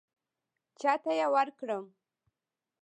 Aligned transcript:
چاته 0.79 1.11
یې 1.19 1.27
ورکړم. 1.33 1.85